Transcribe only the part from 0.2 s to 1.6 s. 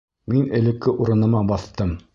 Мин элекке урыныма